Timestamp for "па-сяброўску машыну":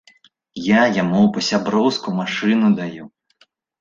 1.35-2.67